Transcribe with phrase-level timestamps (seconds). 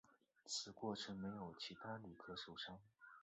[0.47, 2.79] 此过程没有其他旅客受伤。